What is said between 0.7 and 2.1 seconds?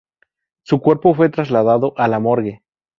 cuerpo fue trasladado a